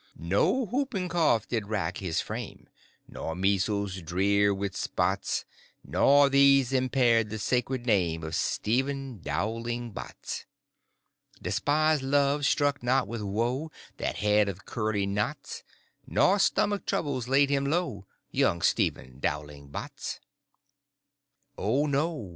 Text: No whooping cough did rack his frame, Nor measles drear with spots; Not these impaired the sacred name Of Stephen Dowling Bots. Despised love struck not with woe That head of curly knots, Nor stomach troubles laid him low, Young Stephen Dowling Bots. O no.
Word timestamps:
No 0.17 0.65
whooping 0.65 1.09
cough 1.09 1.47
did 1.47 1.67
rack 1.67 1.97
his 1.99 2.21
frame, 2.21 2.67
Nor 3.07 3.35
measles 3.35 4.01
drear 4.01 4.51
with 4.51 4.75
spots; 4.75 5.45
Not 5.85 6.29
these 6.29 6.73
impaired 6.73 7.29
the 7.29 7.37
sacred 7.37 7.85
name 7.85 8.23
Of 8.23 8.33
Stephen 8.33 9.19
Dowling 9.21 9.91
Bots. 9.91 10.47
Despised 11.39 12.01
love 12.01 12.47
struck 12.47 12.81
not 12.81 13.07
with 13.07 13.21
woe 13.21 13.69
That 13.97 14.15
head 14.15 14.49
of 14.49 14.65
curly 14.65 15.05
knots, 15.05 15.61
Nor 16.07 16.39
stomach 16.39 16.87
troubles 16.87 17.27
laid 17.27 17.51
him 17.51 17.67
low, 17.67 18.07
Young 18.31 18.63
Stephen 18.63 19.19
Dowling 19.19 19.67
Bots. 19.67 20.19
O 21.59 21.85
no. 21.85 22.29